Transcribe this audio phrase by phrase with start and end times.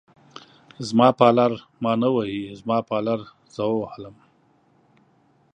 [0.87, 1.51] زما پالر
[1.83, 3.19] ما نه وهي، زما پالر
[3.53, 4.15] زه ووهلم.